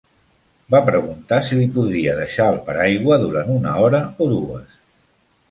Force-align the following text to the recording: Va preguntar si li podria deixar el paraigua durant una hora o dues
Va 0.75 0.79
preguntar 0.85 1.37
si 1.49 1.59
li 1.59 1.67
podria 1.75 2.15
deixar 2.21 2.47
el 2.55 2.59
paraigua 2.71 3.19
durant 3.27 3.53
una 3.59 3.77
hora 3.85 4.01
o 4.27 4.31
dues 4.35 4.75